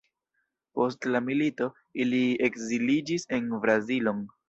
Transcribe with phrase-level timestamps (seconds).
[0.79, 1.69] Post la milito,
[2.07, 4.31] ili ekziliĝis en Brazilon.